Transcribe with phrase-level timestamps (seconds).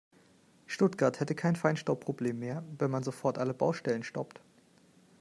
[0.65, 4.41] Stuttgart hätte kein Feinstaubproblem mehr, wenn man sofort alle Baustellen stoppt.